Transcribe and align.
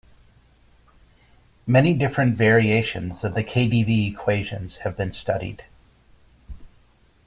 Many 1.67 1.93
different 1.93 2.35
variations 2.35 3.23
of 3.23 3.35
the 3.35 3.43
KdV 3.43 4.11
equations 4.11 4.77
have 4.77 4.97
been 4.97 5.13
studied. 5.13 5.63